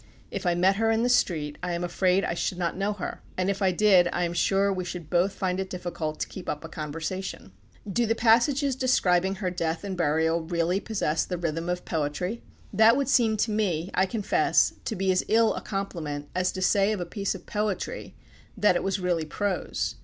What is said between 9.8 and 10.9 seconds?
and burial really